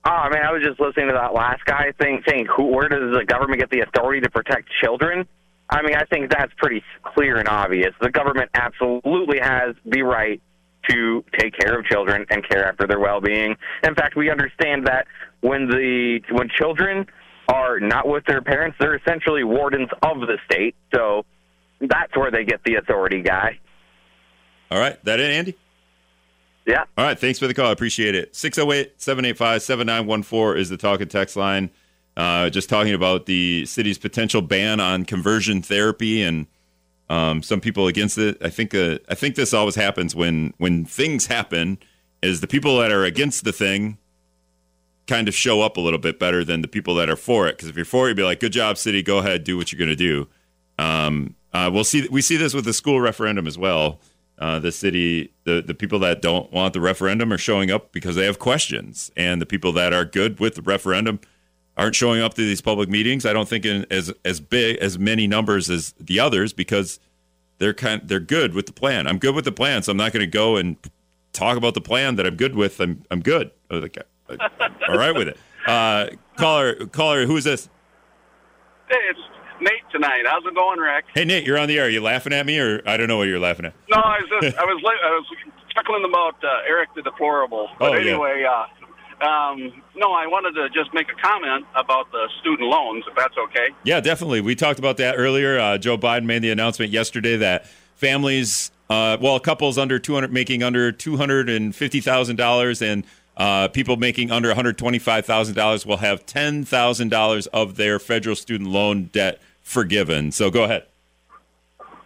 [0.05, 2.65] Oh man, I was just listening to that last guy thing, saying, "Who?
[2.65, 5.27] Where does the government get the authority to protect children?"
[5.71, 7.95] I mean, I think that's pretty clear and obvious.
[8.03, 10.43] The government absolutely has the right
[10.91, 13.57] to take care of children and care after their well-being.
[13.83, 15.07] In fact, we understand that
[15.41, 17.07] when the when children
[17.49, 20.75] are not with their parents, they're essentially wardens of the state.
[20.95, 21.25] So
[21.81, 23.59] that's where they get the authority guy.
[24.71, 25.57] All right, that it, Andy?
[26.67, 26.85] Yeah.
[26.97, 27.67] All right, thanks for the call.
[27.69, 28.37] I appreciate it.
[28.37, 31.71] 608 785 7914 is the talk and text line.
[32.17, 36.47] Uh, just talking about the city's potential ban on conversion therapy and
[37.09, 38.37] um, some people against it.
[38.41, 41.79] I think uh, I think this always happens when when things happen.
[42.23, 43.99] Is the people that are against the thing
[45.07, 47.57] kind of show up a little bit better than the people that are for it?
[47.57, 49.03] Because if you're for it, you'd be like, "Good job, city.
[49.03, 50.29] Go ahead, do what you're going to do."
[50.79, 52.07] Um, uh, we'll see.
[52.09, 54.01] We see this with the school referendum as well.
[54.39, 58.17] Uh, the city, the the people that don't want the referendum are showing up because
[58.17, 61.21] they have questions, and the people that are good with the referendum
[61.77, 63.25] aren't showing up to these public meetings.
[63.25, 66.99] I don't think in as as big as many numbers as the others because
[67.59, 69.07] they're kind they're good with the plan.
[69.07, 70.77] I'm good with the plan, so I'm not going to go and
[71.33, 72.81] talk about the plan that I'm good with.
[72.81, 73.51] I'm I'm good.
[73.71, 73.97] Like,
[74.89, 75.39] all right with it.
[75.67, 77.69] Uh, caller, caller, who is this?
[78.89, 79.21] Hey, it's
[79.63, 80.23] Nate tonight.
[80.27, 81.05] How's it going, Rick?
[81.15, 81.87] Hey, Nate, you're on the air.
[81.87, 83.75] Are you laughing at me, or I don't know what you're laughing at?
[83.91, 85.27] No, I was just I was I was
[85.75, 87.69] chuckling about uh, Eric the Deplorable.
[87.79, 88.11] But Oh, yeah.
[88.13, 93.05] anyway, uh, um, no, I wanted to just make a comment about the student loans,
[93.09, 93.69] if that's okay.
[93.85, 94.41] Yeah, definitely.
[94.41, 95.59] We talked about that earlier.
[95.59, 100.33] Uh, Joe Biden made the announcement yesterday that families, uh, well, couples under two hundred
[100.33, 103.05] making under two hundred and fifty thousand dollars, and
[103.37, 107.77] uh, people making under one hundred twenty-five thousand dollars will have ten thousand dollars of
[107.77, 110.33] their federal student loan debt forgiven.
[110.33, 110.87] So go ahead.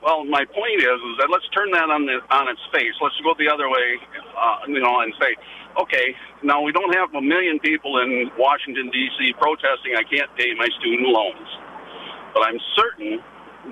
[0.06, 2.94] Well, my point is, is that let's turn that on the, on its face.
[3.02, 3.98] Let's go the other way,
[4.38, 5.34] uh, you know, and say,
[5.82, 6.14] okay,
[6.46, 9.34] now we don't have a million people in Washington D.C.
[9.34, 9.98] protesting.
[9.98, 11.50] I can't pay my student loans,
[12.30, 13.18] but I'm certain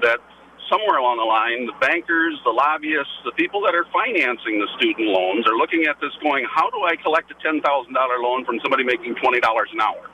[0.03, 0.19] that
[0.67, 5.15] somewhere along the line, the bankers, the lobbyists, the people that are financing the student
[5.15, 8.43] loans are looking at this, going, how do I collect a ten thousand dollar loan
[8.43, 10.11] from somebody making twenty dollars an hour?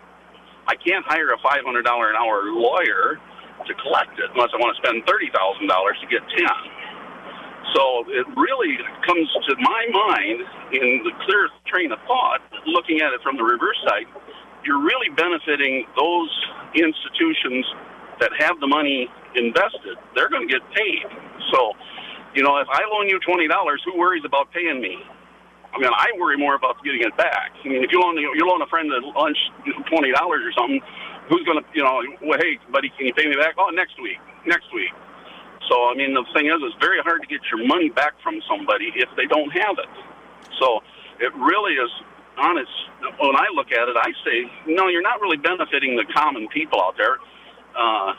[0.68, 3.16] I can't hire a five hundred dollar an hour lawyer
[3.66, 6.58] to collect it unless I want to spend thirty thousand dollars to get ten.
[7.76, 8.74] So it really
[9.06, 10.38] comes to my mind
[10.74, 14.10] in the clearest train of thought, looking at it from the reverse side,
[14.64, 16.30] you're really benefiting those
[16.74, 17.64] institutions
[18.18, 19.96] that have the money invested.
[20.14, 21.06] They're going to get paid.
[21.52, 21.72] So,
[22.34, 24.98] you know, if I loan you twenty dollars, who worries about paying me?
[25.72, 27.54] I mean, I worry more about getting it back.
[27.64, 29.38] I mean, if you loan you loan a friend a lunch
[29.88, 30.80] twenty dollars or something,
[31.28, 32.02] who's going to you know?
[32.22, 33.54] Well, hey, buddy, can you pay me back?
[33.58, 34.90] Oh, next week, next week.
[35.68, 38.40] So I mean, the thing is, it's very hard to get your money back from
[38.48, 39.90] somebody if they don't have it.
[40.58, 40.80] So
[41.20, 41.90] it really is
[42.38, 42.72] honest.
[43.18, 46.80] When I look at it, I say, no, you're not really benefiting the common people
[46.80, 47.18] out there.
[47.76, 48.12] Uh,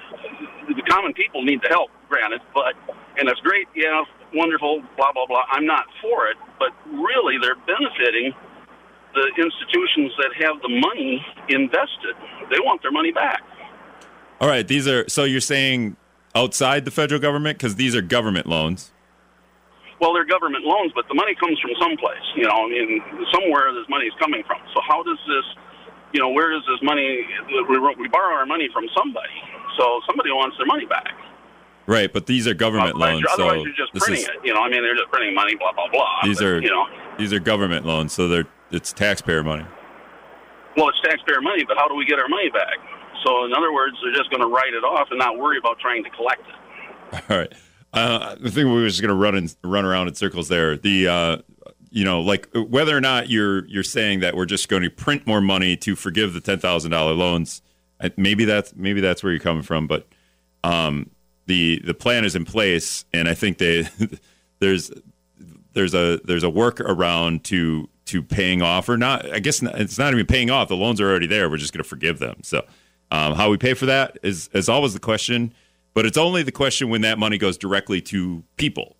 [0.69, 2.73] the common people need the help, granted, but
[3.17, 5.43] and it's great, yeah, wonderful, blah blah blah.
[5.51, 8.33] I'm not for it, but really, they're benefiting
[9.13, 12.15] the institutions that have the money invested.
[12.49, 13.41] They want their money back.
[14.39, 15.95] All right, these are so you're saying
[16.35, 18.91] outside the federal government because these are government loans.
[19.99, 22.25] Well, they're government loans, but the money comes from someplace.
[22.35, 24.57] You know, I mean, somewhere this money is coming from.
[24.73, 25.45] So how does this,
[26.13, 27.23] you know, where does this money?
[27.69, 29.29] We, we borrow our money from somebody,
[29.77, 31.13] so somebody wants their money back.
[31.85, 33.25] Right, but these are government otherwise, loans.
[33.33, 34.45] Otherwise, so you're just this printing is- it.
[34.47, 36.07] You know, I mean, they're just printing money, blah blah blah.
[36.23, 36.87] These but, are you know,
[37.19, 39.65] these are government loans, so they're it's taxpayer money.
[40.77, 42.77] well, it's taxpayer money, but how do we get our money back?
[43.25, 45.79] So, in other words, they're just going to write it off and not worry about
[45.79, 47.23] trying to collect it.
[47.29, 47.53] All right.
[47.93, 50.77] Uh, I think we were just going to run and run around in circles there.
[50.77, 51.37] The uh,
[51.89, 55.27] you know, like whether or not you're you're saying that we're just going to print
[55.27, 57.61] more money to forgive the ten thousand dollar loans.
[58.15, 60.07] Maybe that's maybe that's where you're coming from, but
[60.63, 61.09] um,
[61.47, 63.87] the the plan is in place, and I think they
[64.59, 64.89] there's
[65.73, 69.31] there's a there's a work around to to paying off or not.
[69.31, 70.67] I guess it's not even paying off.
[70.67, 71.49] The loans are already there.
[71.49, 72.43] We're just going to forgive them.
[72.43, 72.65] So
[73.09, 75.53] um, how we pay for that is is always the question,
[75.93, 78.97] but it's only the question when that money goes directly to people.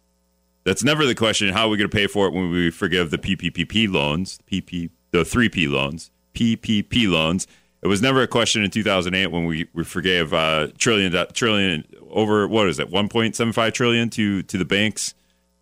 [0.63, 1.49] That's never the question.
[1.49, 4.91] How are we going to pay for it when we forgive the PPPP loans, PP,
[5.11, 7.47] the three P loans, PPP loans?
[7.81, 12.47] It was never a question in 2008 when we, we forgave uh, trillion trillion over
[12.47, 15.15] what is it 1.75 trillion to to the banks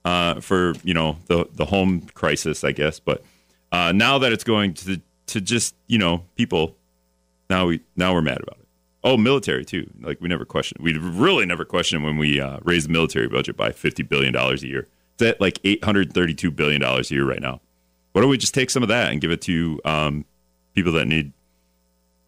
[0.06, 3.00] uh, for you know the the home crisis, I guess.
[3.00, 3.24] But
[3.72, 6.76] uh, now that it's going to to just you know people,
[7.50, 8.68] now we now we're mad about it.
[9.04, 9.90] Oh, military too.
[10.02, 10.84] Like we never questioned.
[10.84, 14.64] We really never questioned when we uh, raised the military budget by fifty billion dollars
[14.64, 14.88] a year.
[15.14, 17.62] It's at like eight hundred thirty-two billion dollars a year right now.
[18.12, 20.26] Why don't we just take some of that and give it to um,
[20.74, 21.32] people that need?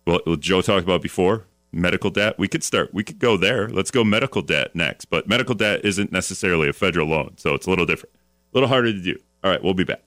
[0.06, 2.38] Well, Joe talked about before, medical debt.
[2.38, 2.94] We could start.
[2.94, 3.68] We could go there.
[3.68, 5.06] Let's go medical debt next.
[5.06, 8.70] But medical debt isn't necessarily a federal loan, so it's a little different, a little
[8.70, 9.18] harder to do.
[9.44, 10.02] All right, we'll be back.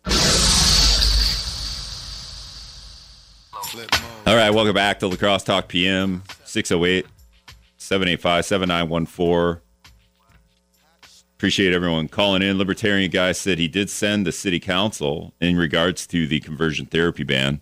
[4.27, 7.07] All right, welcome back to La Crosse Talk PM 608
[7.77, 9.61] 785 7914.
[11.37, 12.57] Appreciate everyone calling in.
[12.57, 17.25] Libertarian guy said he did send the city council in regards to the conversion therapy
[17.25, 17.61] ban.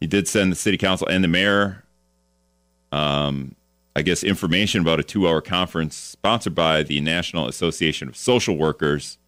[0.00, 1.84] He did send the city council and the mayor,
[2.92, 3.56] um,
[3.96, 8.56] I guess, information about a two hour conference sponsored by the National Association of Social
[8.56, 9.18] Workers,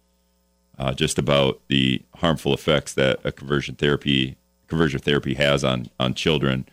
[0.77, 4.37] uh, just about the harmful effects that a conversion therapy
[4.69, 6.65] conversion therapy has on on children.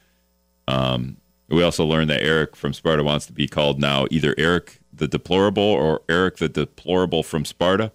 [0.68, 1.16] Um,
[1.48, 5.06] we also learned that Eric from Sparta wants to be called now either Eric the
[5.06, 7.92] Deplorable or Eric the Deplorable from Sparta.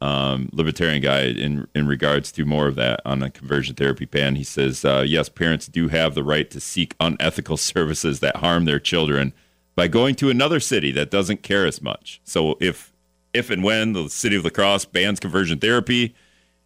[0.00, 4.36] Um, libertarian guy in in regards to more of that on a conversion therapy ban.
[4.36, 8.66] He says, uh, yes, parents do have the right to seek unethical services that harm
[8.66, 9.32] their children
[9.74, 12.20] by going to another city that doesn't care as much.
[12.24, 12.92] So if
[13.32, 16.14] if and when the city of La Crosse bans conversion therapy,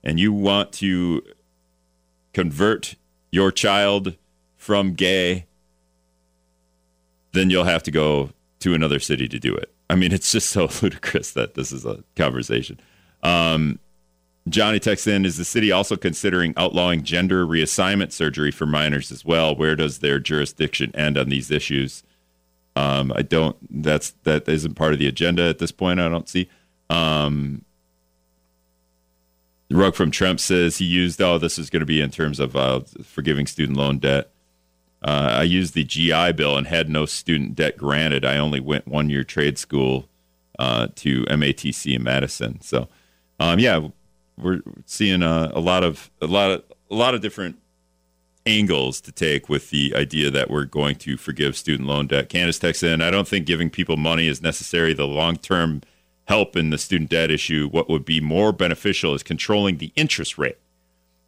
[0.03, 1.23] and you want to
[2.33, 2.95] convert
[3.31, 4.16] your child
[4.57, 5.47] from gay,
[7.33, 9.73] then you'll have to go to another city to do it.
[9.88, 12.81] I mean, it's just so ludicrous that this is a conversation.
[13.23, 13.79] Um,
[14.49, 19.25] Johnny texts in Is the city also considering outlawing gender reassignment surgery for minors as
[19.25, 19.55] well?
[19.55, 22.03] Where does their jurisdiction end on these issues?
[22.77, 26.01] Um, I don't, that's, that isn't part of the agenda at this point.
[26.01, 26.49] I don't see.
[26.88, 27.64] Um,
[29.70, 32.56] Rug from Trump says he used, oh, this is going to be in terms of
[32.56, 34.30] uh, forgiving student loan debt.
[35.02, 38.24] Uh, I used the GI Bill and had no student debt granted.
[38.24, 40.09] I only went one year trade school
[40.59, 42.61] uh, to MATC in Madison.
[42.61, 42.88] So,
[43.38, 43.88] um, yeah,
[44.37, 47.56] we're seeing a, a lot of a lot of a lot of different
[48.46, 52.28] angles to take with the idea that we're going to forgive student loan debt.
[52.28, 54.92] Candace texts in, I don't think giving people money is necessary.
[54.92, 55.83] The long term
[56.31, 60.38] help in the student debt issue, what would be more beneficial is controlling the interest
[60.38, 60.58] rate.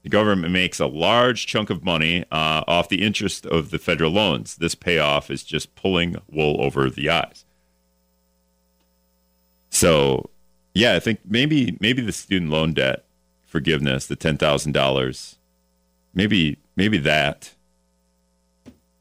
[0.05, 4.13] The government makes a large chunk of money uh, off the interest of the federal
[4.13, 4.55] loans.
[4.55, 7.45] This payoff is just pulling wool over the eyes.
[9.71, 10.31] So,
[10.73, 13.05] yeah, I think maybe maybe the student loan debt
[13.45, 15.37] forgiveness, the ten thousand dollars,
[16.15, 17.55] maybe maybe that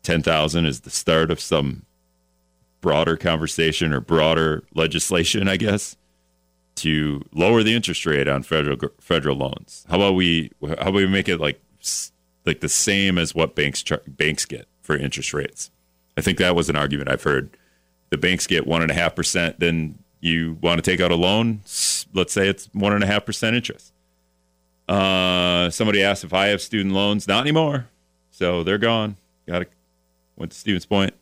[0.01, 1.85] ten thousand is the start of some
[2.81, 5.95] broader conversation or broader legislation, I guess.
[6.75, 9.85] to lower the interest rate on federal federal loans.
[9.89, 11.61] How about we how about we make it like
[12.45, 15.69] like the same as what banks banks get for interest rates?
[16.17, 17.55] I think that was an argument I've heard.
[18.09, 21.15] The banks get one and a half percent, then you want to take out a
[21.15, 21.61] loan.
[22.13, 23.93] Let's say it's one and a half percent interest.
[24.87, 27.27] Uh, somebody asked if I have student loans.
[27.27, 27.87] Not anymore.
[28.31, 29.15] So they're gone.
[29.47, 29.71] Got it.
[30.35, 31.13] Went to Stevens Point.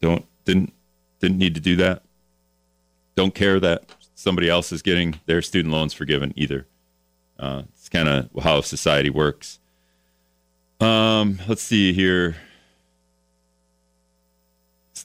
[0.00, 0.72] Don't didn't
[1.20, 2.02] didn't need to do that.
[3.14, 3.84] Don't care that
[4.14, 6.66] somebody else is getting their student loans forgiven either.
[7.38, 9.60] Uh, it's kind of how society works.
[10.80, 12.36] Um, let's see here.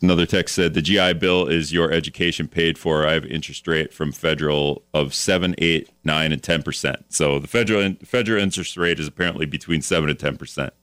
[0.02, 3.08] Another text said the GI Bill is your education paid for.
[3.08, 7.06] I have interest rate from federal of seven, eight, nine, and ten percent.
[7.08, 10.74] So the federal federal interest rate is apparently between seven and ten percent,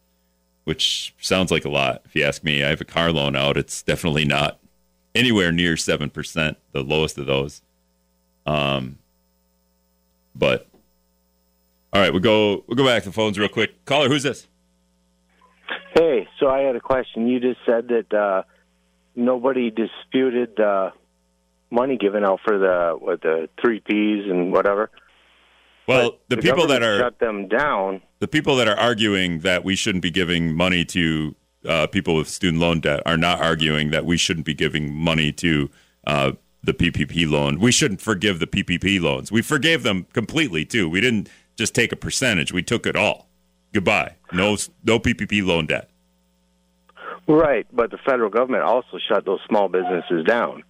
[0.70, 2.00] which sounds like a lot.
[2.04, 3.56] If you ask me, I have a car loan out.
[3.56, 4.60] It's definitely not
[5.16, 7.60] anywhere near seven percent, the lowest of those.
[8.46, 9.00] Um,
[10.32, 10.68] but
[11.92, 13.84] all right, we'll go we'll go back to the phones real quick.
[13.84, 14.46] Caller, who's this?
[15.92, 17.26] Hey, so I had a question.
[17.26, 18.14] You just said that.
[18.14, 18.42] Uh,
[19.16, 20.92] nobody disputed the
[21.68, 24.88] money given out for the what the three Ps and whatever.
[25.90, 28.02] Well, the, the people that are shut them down.
[28.20, 31.34] The people that are arguing that we shouldn't be giving money to
[31.66, 35.32] uh, people with student loan debt are not arguing that we shouldn't be giving money
[35.32, 35.70] to
[36.06, 36.32] uh,
[36.62, 37.58] the PPP loan.
[37.58, 39.32] We shouldn't forgive the PPP loans.
[39.32, 40.88] We forgave them completely too.
[40.88, 42.52] We didn't just take a percentage.
[42.52, 43.28] We took it all.
[43.72, 44.16] Goodbye.
[44.32, 45.90] No, no PPP loan debt.
[47.26, 50.64] Right, but the federal government also shut those small businesses down.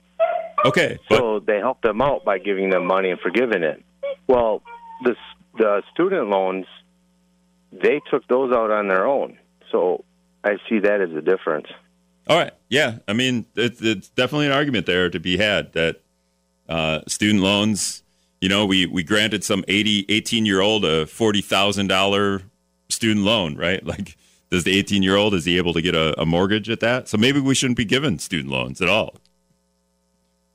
[0.64, 3.82] Okay, so they helped them out by giving them money and forgiving it.
[4.26, 4.62] Well,
[5.02, 5.16] the
[5.56, 6.66] the student loans,
[7.72, 9.38] they took those out on their own.
[9.70, 10.04] So
[10.44, 11.66] I see that as a difference.
[12.28, 16.00] All right, yeah, I mean it's, it's definitely an argument there to be had that
[16.68, 18.02] uh, student loans.
[18.40, 22.42] You know, we we granted some 80, 18 year old a forty thousand dollar
[22.88, 23.84] student loan, right?
[23.90, 24.16] Like
[24.50, 27.08] does the 18 year old is he able to get a, a, mortgage at that
[27.08, 29.16] so maybe we shouldn't be giving student loans at all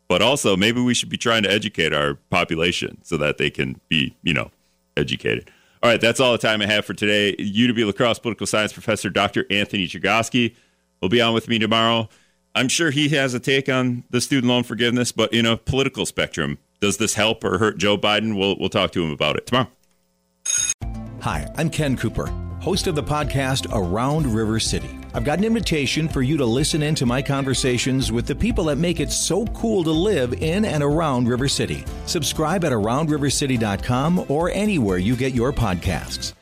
[0.08, 3.80] but also maybe we should be trying to educate our population so that they can
[3.90, 4.52] be you know
[4.98, 5.50] educated.
[5.84, 7.36] All right that's all the time i have for today.
[7.38, 10.56] Uw La Crosse political science professor dr anthony Chergosky
[11.02, 12.10] will be on with me tomorrow.
[12.58, 16.06] I'm sure he has a take on the student loan forgiveness but in a political
[16.06, 18.38] spectrum does this help or hurt joe biden?
[18.38, 19.70] We'll, we'll talk to him about it tomorrow.
[21.22, 22.32] Hi i'm ken cooper
[22.66, 25.05] host of the podcast Around River City.
[25.16, 28.66] I've got an invitation for you to listen in to my conversations with the people
[28.66, 31.86] that make it so cool to live in and around River City.
[32.06, 36.34] Subscribe at AroundRiverCity.com or anywhere you get your podcasts.